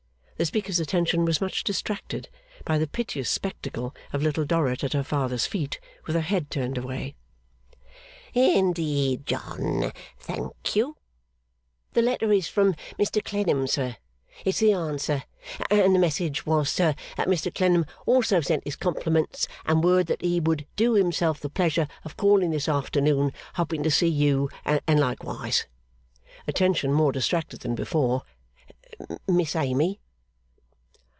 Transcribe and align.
The 0.39 0.45
speaker's 0.47 0.79
attention 0.79 1.23
was 1.23 1.39
much 1.39 1.63
distracted 1.63 2.27
by 2.65 2.79
the 2.79 2.87
piteous 2.87 3.29
spectacle 3.29 3.95
of 4.11 4.23
Little 4.23 4.43
Dorrit 4.43 4.83
at 4.83 4.93
her 4.93 5.03
father's 5.03 5.45
feet, 5.45 5.79
with 6.07 6.15
her 6.15 6.23
head 6.23 6.49
turned 6.49 6.79
away. 6.79 7.13
'Indeed, 8.33 9.27
John? 9.27 9.91
Thank 10.17 10.75
you.' 10.75 10.97
'The 11.93 12.01
letter 12.01 12.31
is 12.33 12.47
from 12.47 12.73
Mr 12.97 13.23
Clennam, 13.23 13.67
sir 13.67 13.97
it's 14.43 14.57
the 14.57 14.73
answer 14.73 15.25
and 15.69 15.93
the 15.93 15.99
message 15.99 16.43
was, 16.43 16.71
sir, 16.71 16.95
that 17.17 17.27
Mr 17.27 17.53
Clennam 17.53 17.85
also 18.07 18.41
sent 18.41 18.63
his 18.63 18.75
compliments, 18.75 19.47
and 19.67 19.83
word 19.83 20.07
that 20.07 20.23
he 20.23 20.39
would 20.39 20.65
do 20.75 20.93
himself 20.93 21.39
the 21.39 21.49
pleasure 21.51 21.87
of 22.03 22.17
calling 22.17 22.49
this 22.49 22.67
afternoon, 22.67 23.31
hoping 23.57 23.83
to 23.83 23.91
see 23.91 24.07
you, 24.07 24.49
and 24.65 24.99
likewise,' 24.99 25.67
attention 26.47 26.91
more 26.91 27.11
distracted 27.11 27.59
than 27.59 27.75
before, 27.75 28.23
'Miss 29.27 29.55
Amy. 29.55 29.99